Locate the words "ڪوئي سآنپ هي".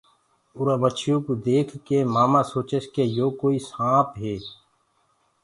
3.39-4.35